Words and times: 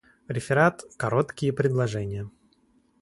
Реферат 0.27 0.81
"Короткие 0.97 1.53
предложения" 1.53 2.27